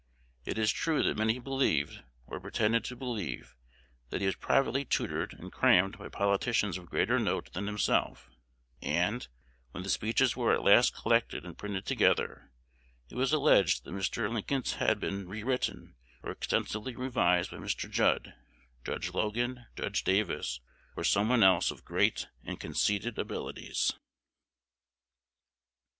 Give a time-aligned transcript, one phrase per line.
[0.45, 3.55] It is true that many believed, or pretended to believe,
[4.09, 8.27] that he was privately tutored and "crammed" by politicians of greater note than himself;
[8.81, 9.27] and,
[9.69, 12.51] when the speeches were at last collected and printed together,
[13.11, 14.27] it was alleged that Mr.
[14.27, 15.93] Lincoln's had been re written
[16.23, 17.87] or extensively revised by Mr.
[17.87, 18.33] Judd,
[18.83, 20.61] Judge Logan, Judge Davis,
[20.97, 23.93] or some one else of great and conceded abilities.